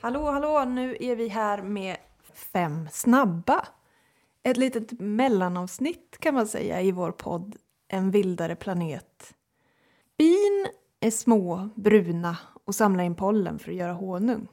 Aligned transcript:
Hallå, 0.00 0.30
hallå! 0.30 0.64
Nu 0.64 0.96
är 1.00 1.16
vi 1.16 1.28
här 1.28 1.62
med 1.62 1.96
Fem 2.32 2.88
snabba. 2.92 3.68
Ett 4.42 4.56
litet 4.56 4.92
mellanavsnitt 5.00 6.16
kan 6.20 6.34
man 6.34 6.46
säga 6.46 6.82
i 6.82 6.92
vår 6.92 7.12
podd 7.12 7.56
En 7.88 8.10
vildare 8.10 8.56
planet. 8.56 9.34
Bin 10.18 10.66
är 11.00 11.10
små, 11.10 11.68
bruna 11.74 12.38
och 12.64 12.74
samlar 12.74 13.04
in 13.04 13.14
pollen 13.14 13.58
för 13.58 13.70
att 13.70 13.76
göra 13.76 13.92
honung. 13.92 14.48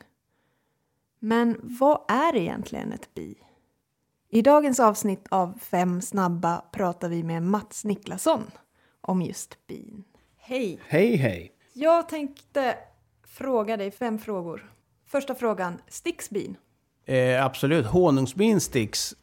Men 1.19 1.59
vad 1.61 2.01
är 2.07 2.35
egentligen 2.35 2.91
ett 2.91 3.13
bi? 3.13 3.35
I 4.29 4.41
dagens 4.41 4.79
avsnitt 4.79 5.27
av 5.29 5.59
Fem 5.59 6.01
snabba 6.01 6.65
pratar 6.71 7.09
vi 7.09 7.23
med 7.23 7.43
Mats 7.43 7.85
Niklasson 7.85 8.51
om 9.01 9.21
just 9.21 9.67
bin. 9.67 10.03
Hej! 10.37 10.79
Hej, 10.87 11.15
hej! 11.15 11.54
Jag 11.77 12.09
tänkte 12.09 12.77
fråga 13.27 13.77
dig 13.77 13.91
fem 13.91 14.19
frågor. 14.19 14.71
Första 15.07 15.35
frågan, 15.35 15.81
sticks 15.87 16.29
bin? 16.29 16.57
Eh, 17.05 17.45
absolut, 17.45 17.85
honungsbin 17.85 18.61
sticks. 18.61 19.13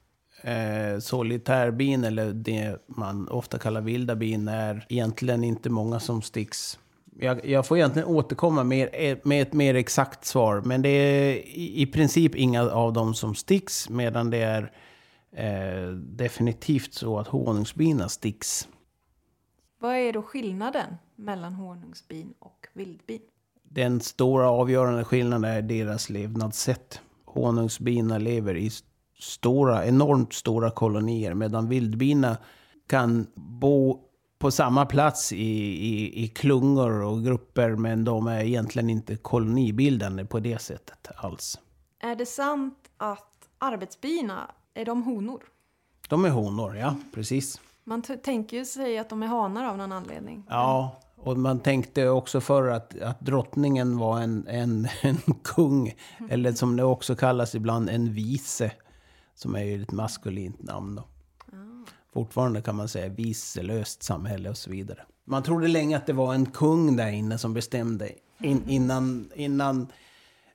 Eh, 0.43 0.99
solitärbin, 0.99 2.05
eller 2.05 2.33
det 2.33 2.77
man 2.87 3.29
ofta 3.29 3.59
kallar 3.59 3.81
vilda 3.81 4.17
bin, 4.17 4.49
är 4.49 4.87
egentligen 4.89 5.45
inte 5.45 5.71
många 5.71 6.01
som 6.01 6.23
sticks. 6.23 6.79
Jag, 7.19 7.47
jag 7.47 7.67
får 7.67 7.77
egentligen 7.77 8.09
återkomma 8.09 8.65
med, 8.65 9.21
med 9.25 9.43
ett 9.43 9.53
mer 9.53 9.75
exakt 9.75 10.25
svar, 10.25 10.63
men 10.65 10.83
det 10.83 10.89
är 10.89 11.35
i, 11.35 11.83
i 11.83 11.87
princip 11.87 12.35
inga 12.35 12.63
av 12.71 12.93
dem 12.93 13.15
som 13.15 13.35
sticks, 13.35 13.89
medan 13.89 14.31
det 14.31 14.43
är 14.43 14.73
eh, 15.37 15.89
definitivt 15.95 16.95
så 16.95 17.19
att 17.19 17.29
honungsbina 17.29 18.09
sticks. 18.09 18.69
Vad 19.79 19.97
är 19.97 20.13
då 20.13 20.23
skillnaden 20.23 20.97
mellan 21.23 21.55
honungsbin 21.55 22.35
och 22.39 22.67
vildbin? 22.73 23.21
Den 23.63 24.01
stora 24.01 24.51
avgörande 24.51 25.05
skillnaden 25.05 25.45
är 25.45 25.63
deras 25.63 26.11
levnadssätt. 26.11 27.01
Honungsbina 27.25 28.19
lever 28.19 28.57
i 28.57 28.71
stora, 29.19 29.87
enormt 29.87 30.33
stora 30.33 30.71
kolonier 30.71 31.35
medan 31.35 31.69
vildbina 31.69 32.37
kan 32.87 33.27
bo 33.35 34.01
på 34.39 34.51
samma 34.51 34.87
plats 34.87 35.33
i, 35.33 35.37
i, 35.37 36.25
i 36.25 36.29
klungor 36.29 37.03
och 37.03 37.25
grupper 37.25 37.71
men 37.71 38.05
de 38.05 38.27
är 38.27 38.45
egentligen 38.45 38.91
inte 38.91 39.17
kolonibildande 39.17 40.25
på 40.25 40.41
det 40.41 40.63
sättet 40.63 41.09
alls. 41.17 41.59
Är 41.99 42.17
det 42.17 42.27
sant 42.27 42.79
att 42.97 43.49
arbetsbina, 43.59 44.51
är 44.75 44.85
de 44.85 45.03
honor? 45.03 45.43
De 46.09 46.25
är 46.25 46.31
honor, 46.31 46.77
ja 46.77 46.97
precis. 47.15 47.61
Man 47.85 48.03
tänker 48.03 48.57
ju 48.57 48.65
sig 48.65 48.99
att 48.99 49.09
de 49.09 49.23
är 49.23 49.27
hanar 49.27 49.65
av 49.65 49.77
någon 49.77 49.93
anledning. 49.93 50.45
Ja, 50.49 50.97
och 51.23 51.39
man 51.39 51.61
tänkte 51.61 52.09
också 52.09 52.41
förr 52.41 52.69
att, 52.69 53.01
att 53.01 53.21
drottningen 53.21 53.99
var 53.99 54.21
en, 54.21 54.47
en, 54.49 54.89
en 55.03 55.19
kung, 55.45 55.95
eller 56.29 56.53
som 56.53 56.77
det 56.77 56.85
också 56.85 57.15
kallas 57.17 57.55
ibland, 57.55 57.91
en 57.91 58.13
vise. 58.13 58.73
Som 59.35 59.55
är 59.55 59.63
ju 59.63 59.83
ett 59.83 59.93
maskulint 59.93 60.63
namn 60.63 60.95
då. 60.95 61.05
Fortfarande 62.13 62.63
kan 62.63 62.77
man 62.77 62.89
säga 62.89 63.09
viselöst 63.09 64.03
samhälle 64.03 64.51
och 64.51 64.57
så 64.57 64.71
vidare. 64.71 65.03
Man 65.25 65.43
trodde 65.43 65.69
länge 65.69 65.97
att 65.97 66.07
det 66.07 66.13
var 66.13 66.35
en 66.35 66.47
kung 66.47 66.97
där 66.97 67.11
inne 67.11 67.39
som 67.39 67.55
bestämde. 67.55 68.11
In, 68.41 68.69
innan, 68.69 69.31
innan 69.35 69.93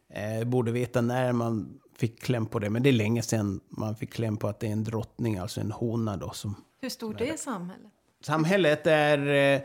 eh, 0.09 0.47
borde 0.47 0.71
veta 0.71 1.01
när 1.01 1.33
man 1.33 1.79
fick 1.97 2.21
kläm 2.21 2.45
på 2.45 2.59
det. 2.59 2.69
Men 2.69 2.83
det 2.83 2.89
är 2.89 2.93
länge 2.93 3.21
sedan 3.21 3.59
man 3.69 3.95
fick 3.95 4.13
kläm 4.13 4.37
på 4.37 4.47
att 4.47 4.59
det 4.59 4.67
är 4.67 4.71
en 4.71 4.83
drottning, 4.83 5.37
alltså 5.37 5.61
en 5.61 5.71
hona 5.71 6.17
då. 6.17 6.29
Som, 6.29 6.55
Hur 6.81 6.89
stort 6.89 7.21
är 7.21 7.37
samhället? 7.37 7.91
Samhället 8.21 8.87
är 8.87 9.27
eh, 9.55 9.61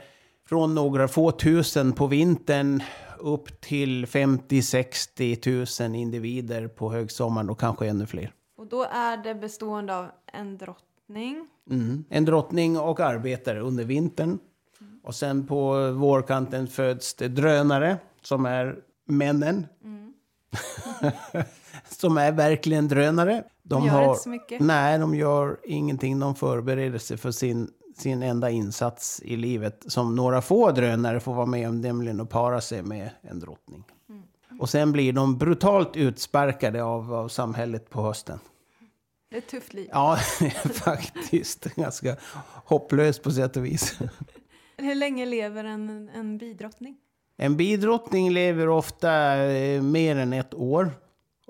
från 0.48 0.74
några 0.74 1.08
få 1.08 1.30
tusen 1.30 1.92
på 1.92 2.06
vintern 2.06 2.82
upp 3.18 3.60
till 3.60 4.06
50-60 4.06 5.88
000 5.88 5.94
individer 5.94 6.68
på 6.68 6.92
högsommaren 6.92 7.50
och 7.50 7.60
kanske 7.60 7.86
ännu 7.86 8.06
fler. 8.06 8.32
Och 8.56 8.66
då 8.66 8.82
är 8.82 9.16
det 9.16 9.34
bestående 9.34 9.96
av 9.96 10.06
en 10.33 10.58
drottning. 10.58 11.48
Mm. 11.70 12.05
En 12.08 12.24
drottning 12.24 12.78
och 12.78 13.00
arbetare 13.00 13.61
under 13.61 13.84
vintern. 13.84 14.39
Och 15.05 15.14
sen 15.14 15.46
på 15.46 15.92
vårkanten 15.92 16.67
föds 16.67 17.14
det 17.14 17.28
drönare 17.28 17.98
som 18.22 18.46
är 18.46 18.77
männen. 19.05 19.67
som 21.88 22.17
är 22.17 22.33
verkligen 22.33 22.88
drönare. 22.88 23.44
De 23.62 23.86
gör 23.86 24.08
inte 24.08 24.20
så 24.20 24.28
mycket. 24.28 24.61
Nej, 24.61 24.98
de 24.98 25.14
gör 25.14 25.56
ingenting. 25.64 26.20
De 26.20 26.34
förbereder 26.34 26.98
sig 26.98 27.17
för 27.17 27.30
sin, 27.30 27.70
sin 27.97 28.23
enda 28.23 28.51
insats 28.51 29.23
i 29.25 29.36
livet. 29.36 29.85
Som 29.86 30.14
några 30.14 30.42
få 30.42 30.70
drönare 30.70 31.20
får 31.20 31.35
vara 31.35 31.47
med 31.47 31.69
om, 31.69 31.80
nämligen 31.80 32.20
att 32.20 32.30
para 32.30 32.61
sig 32.61 32.83
med 32.83 33.11
en 33.23 33.41
drottning. 33.41 33.85
Och 34.61 34.70
sen 34.70 34.92
blir 34.92 35.13
de 35.13 35.39
brutalt 35.39 35.97
utsparkade 35.97 36.83
av, 36.83 37.14
av 37.14 37.29
samhället 37.29 37.91
på 37.91 38.03
hösten. 38.03 38.39
Det 39.30 39.36
är 39.36 39.39
ett 39.39 39.48
tufft 39.48 39.73
liv. 39.73 39.89
Ja, 39.92 40.17
faktiskt 40.73 41.64
ganska 41.64 42.17
hopplöst 42.64 43.23
på 43.23 43.30
sätt 43.30 43.57
och 43.57 43.64
vis. 43.64 43.98
Hur 44.77 44.95
länge 44.95 45.27
lever 45.27 45.64
en, 45.64 46.09
en 46.14 46.39
bidrottning? 46.39 46.97
En 47.36 47.57
bidrottning 47.57 48.30
lever 48.30 48.69
ofta 48.69 49.36
eh, 49.36 49.83
mer 49.83 50.17
än 50.17 50.33
ett 50.33 50.55
år. 50.55 50.91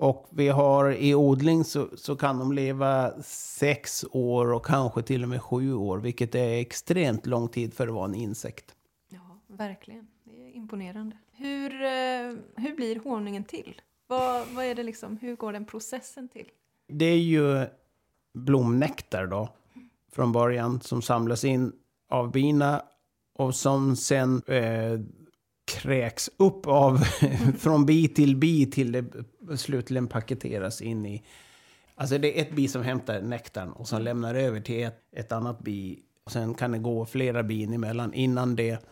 Och 0.03 0.27
vi 0.29 0.47
har 0.47 0.91
i 0.91 1.15
odling 1.15 1.63
så, 1.63 1.87
så 1.95 2.15
kan 2.15 2.39
de 2.39 2.51
leva 2.51 3.11
sex 3.23 4.05
år 4.11 4.53
och 4.53 4.65
kanske 4.65 5.01
till 5.01 5.23
och 5.23 5.29
med 5.29 5.41
sju 5.41 5.73
år. 5.73 5.97
Vilket 5.97 6.35
är 6.35 6.59
extremt 6.59 7.25
lång 7.25 7.47
tid 7.47 7.73
för 7.73 7.87
att 7.87 7.93
vara 7.93 8.05
en 8.05 8.15
insekt. 8.15 8.75
Ja, 9.09 9.39
verkligen. 9.47 10.07
Det 10.23 10.45
är 10.45 10.51
imponerande. 10.55 11.17
Hur, 11.31 11.81
eh, 11.81 12.33
hur 12.55 12.75
blir 12.75 12.99
honungen 12.99 13.43
till? 13.43 13.81
Vad, 14.07 14.47
vad 14.47 14.65
är 14.65 14.75
det 14.75 14.83
liksom, 14.83 15.17
hur 15.17 15.35
går 15.35 15.53
den 15.53 15.65
processen 15.65 16.27
till? 16.27 16.47
Det 16.87 17.05
är 17.05 17.19
ju 17.19 17.65
blomnektar 18.33 19.27
då. 19.27 19.49
Från 20.11 20.31
början 20.31 20.81
som 20.81 21.01
samlas 21.01 21.43
in 21.43 21.71
av 22.09 22.31
bina. 22.31 22.81
Och 23.35 23.55
som 23.55 23.95
sen 23.95 24.41
eh, 24.47 24.99
kräks 25.65 26.29
upp 26.37 26.67
av 26.67 26.97
från 27.57 27.85
bi 27.85 28.07
till 28.07 28.35
bi 28.35 28.71
till 28.71 28.91
det 28.91 29.05
slutligen 29.57 30.07
paketeras 30.07 30.81
in 30.81 31.05
i... 31.05 31.23
Alltså 31.95 32.17
det 32.17 32.39
är 32.39 32.41
ett 32.41 32.55
bi 32.55 32.67
som 32.67 32.83
hämtar 32.83 33.21
nektarn 33.21 33.71
och 33.71 33.87
som 33.87 34.01
lämnar 34.01 34.35
över 34.35 34.61
till 34.61 34.83
ett, 34.83 34.99
ett 35.11 35.31
annat 35.31 35.59
bi. 35.59 35.99
Och 36.23 36.31
sen 36.31 36.53
kan 36.53 36.71
det 36.71 36.77
gå 36.77 37.05
flera 37.05 37.43
bin 37.43 37.73
emellan 37.73 38.13
innan 38.13 38.55
det 38.55 38.85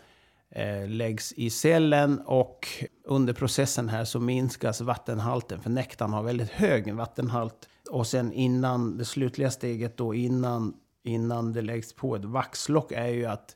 eh, 0.50 0.88
läggs 0.88 1.34
i 1.34 1.50
cellen. 1.50 2.20
Och 2.20 2.68
under 3.06 3.34
processen 3.34 3.90
här 3.90 4.06
så 4.06 4.20
minskas 4.20 4.82
vattenhalten. 4.82 5.62
För 5.62 5.70
nektarn 5.70 6.14
har 6.14 6.24
väldigt 6.24 6.50
hög 6.50 6.94
vattenhalt. 6.94 7.70
Och 7.90 8.08
sen 8.08 8.34
innan 8.34 8.98
det 8.98 9.06
slutliga 9.06 9.52
steget 9.52 9.98
då 9.98 10.14
innan, 10.14 10.74
innan 11.04 11.54
det 11.54 11.62
läggs 11.62 11.94
på 11.94 12.16
ett 12.16 12.26
vaxlock 12.26 12.92
är 12.92 13.08
ju 13.08 13.26
att 13.26 13.56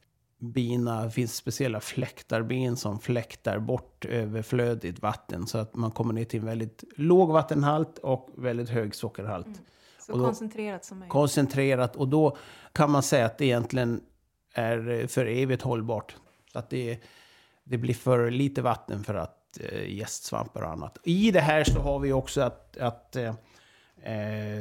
bina, 0.51 1.09
finns 1.09 1.35
speciella 1.35 1.79
fläktarbin 1.79 2.75
som 2.75 2.99
fläktar 2.99 3.59
bort 3.59 4.05
överflödigt 4.05 5.01
vatten 5.01 5.47
så 5.47 5.57
att 5.57 5.75
man 5.75 5.91
kommer 5.91 6.13
ner 6.13 6.25
till 6.25 6.39
en 6.39 6.45
väldigt 6.45 6.83
låg 6.95 7.31
vattenhalt 7.31 7.97
och 7.97 8.29
väldigt 8.37 8.69
hög 8.69 8.95
sockerhalt. 8.95 9.45
Mm. 9.45 9.59
Så 9.99 10.17
då, 10.17 10.25
koncentrerat 10.25 10.85
som 10.85 10.99
möjligt. 10.99 11.11
Koncentrerat 11.11 11.95
och 11.95 12.07
då 12.07 12.37
kan 12.71 12.91
man 12.91 13.03
säga 13.03 13.25
att 13.25 13.37
det 13.37 13.45
egentligen 13.45 14.01
är 14.53 15.07
för 15.07 15.25
evigt 15.25 15.61
hållbart. 15.61 16.15
Så 16.51 16.59
att 16.59 16.69
det, 16.69 16.99
det 17.63 17.77
blir 17.77 17.93
för 17.93 18.31
lite 18.31 18.61
vatten 18.61 19.03
för 19.03 19.15
att 19.15 19.59
eh, 19.59 19.95
gästsvampar 19.95 20.61
och 20.61 20.69
annat. 20.69 20.97
I 21.03 21.31
det 21.31 21.41
här 21.41 21.63
så 21.63 21.79
har 21.79 21.99
vi 21.99 22.13
också 22.13 22.41
att, 22.41 22.77
att 22.77 23.15
eh, 23.15 23.35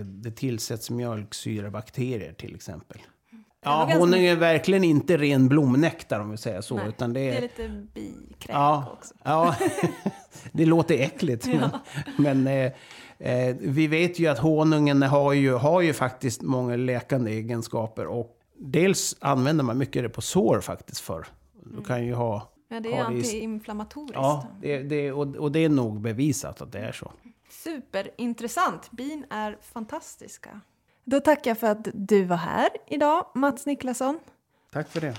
det 0.05 0.31
tillsätts 0.31 0.91
mjölksyrebakterier 0.91 2.33
till 2.33 2.55
exempel. 2.55 2.99
Ja, 3.65 3.91
hon 3.99 4.15
är 4.15 4.19
ju 4.19 4.35
verkligen 4.37 4.85
inte 4.85 5.17
ren 5.17 5.49
blomnektar 5.49 6.21
om 6.21 6.31
vi 6.31 6.37
säger 6.37 6.61
så. 6.61 6.77
Nej, 6.77 6.89
utan 6.89 7.13
det, 7.13 7.21
är, 7.21 7.31
det 7.31 7.37
är 7.37 7.43
lite 7.43 7.69
bikräk 7.95 8.57
ja, 8.57 8.93
också. 8.93 9.15
Ja, 9.23 9.57
det 10.53 10.67
låter 10.67 10.99
äckligt. 10.99 11.47
Men, 11.47 11.71
men 12.17 12.47
eh, 12.47 12.73
eh, 13.19 13.57
vi 13.61 13.87
vet 13.87 14.19
ju 14.19 14.27
att 14.27 14.39
honungen 14.39 15.03
har 15.03 15.33
ju, 15.33 15.53
har 15.53 15.81
ju 15.81 15.93
faktiskt 15.93 16.43
många 16.43 16.77
läkande 16.77 17.31
egenskaper. 17.31 18.07
Och 18.07 18.39
dels 18.59 19.17
använder 19.21 19.65
man 19.65 19.79
mycket 19.79 20.03
det 20.03 20.09
på 20.09 20.21
sår 20.23 20.61
faktiskt 20.61 21.01
för. 21.01 21.27
Du 21.77 21.85
kan 21.85 22.07
ju 22.07 22.15
ha... 22.15 22.51
Ja, 22.69 22.81
det 22.81 22.93
är 22.93 22.97
ha 22.97 23.05
antiinflammatoriskt. 23.05 24.15
Ja, 24.15 24.47
det, 24.61 24.83
det, 24.83 25.13
och, 25.13 25.37
och 25.37 25.53
det 25.53 25.65
är 25.65 25.69
nog 25.69 26.01
bevisat 26.01 26.61
att 26.61 26.73
det 26.73 26.79
är 26.79 26.93
så. 26.93 27.13
Superintressant. 27.51 28.91
Bin 28.91 29.25
är 29.31 29.59
fantastiska. 29.63 30.61
Då 31.05 31.21
tackar 31.21 31.51
jag 31.51 31.59
för 31.59 31.67
att 31.67 31.89
du 31.95 32.25
var 32.25 32.37
här 32.37 32.69
idag, 32.87 33.27
Mats 33.35 33.67
Niklasson. 33.67 34.19
Tack 34.73 34.89
för 34.89 35.01
det. 35.01 35.15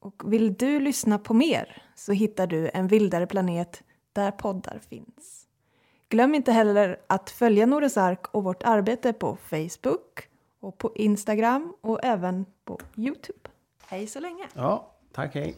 Och 0.00 0.32
vill 0.32 0.54
du 0.54 0.80
lyssna 0.80 1.18
på 1.18 1.34
mer 1.34 1.82
så 1.94 2.12
hittar 2.12 2.46
du 2.46 2.70
En 2.74 2.88
vildare 2.88 3.26
planet 3.26 3.82
där 4.12 4.30
poddar 4.30 4.80
finns. 4.88 5.46
Glöm 6.08 6.34
inte 6.34 6.52
heller 6.52 7.00
att 7.06 7.30
följa 7.30 7.66
Nordens 7.66 7.96
Ark 7.96 8.26
och 8.30 8.44
vårt 8.44 8.62
arbete 8.62 9.12
på 9.12 9.36
Facebook 9.36 10.28
och 10.60 10.78
på 10.78 10.92
Instagram 10.94 11.74
och 11.80 12.04
även 12.04 12.46
på 12.64 12.78
Youtube. 12.96 13.48
Hej 13.86 14.06
så 14.06 14.20
länge! 14.20 14.46
Ja, 14.54 14.92
tack 15.12 15.34
hej. 15.34 15.56